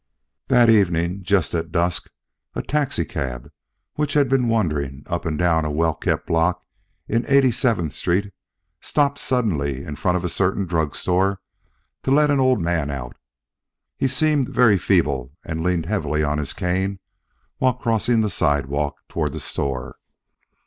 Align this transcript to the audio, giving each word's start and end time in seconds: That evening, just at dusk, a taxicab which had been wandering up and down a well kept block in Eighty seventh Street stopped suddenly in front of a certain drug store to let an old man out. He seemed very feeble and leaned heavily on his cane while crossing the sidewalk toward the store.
That 0.47 0.67
evening, 0.67 1.21
just 1.21 1.53
at 1.53 1.71
dusk, 1.71 2.09
a 2.55 2.63
taxicab 2.63 3.51
which 3.97 4.13
had 4.15 4.29
been 4.29 4.47
wandering 4.47 5.03
up 5.05 5.25
and 5.27 5.37
down 5.37 5.63
a 5.63 5.69
well 5.69 5.93
kept 5.93 6.25
block 6.25 6.65
in 7.07 7.23
Eighty 7.27 7.51
seventh 7.51 7.93
Street 7.93 8.33
stopped 8.79 9.19
suddenly 9.19 9.83
in 9.83 9.95
front 9.97 10.17
of 10.17 10.23
a 10.23 10.27
certain 10.27 10.65
drug 10.65 10.95
store 10.95 11.39
to 12.01 12.09
let 12.09 12.31
an 12.31 12.39
old 12.39 12.59
man 12.59 12.89
out. 12.89 13.15
He 13.95 14.07
seemed 14.07 14.49
very 14.49 14.79
feeble 14.79 15.33
and 15.45 15.61
leaned 15.61 15.85
heavily 15.85 16.23
on 16.23 16.39
his 16.39 16.53
cane 16.53 16.97
while 17.59 17.73
crossing 17.75 18.21
the 18.21 18.29
sidewalk 18.31 19.01
toward 19.07 19.33
the 19.33 19.39
store. 19.39 19.97